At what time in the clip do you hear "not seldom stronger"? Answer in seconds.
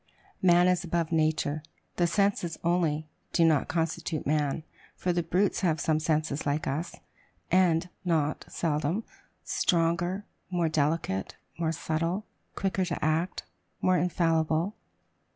8.03-10.25